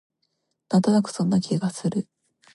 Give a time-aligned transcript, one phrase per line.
[0.71, 2.07] なんとなくそんな気がする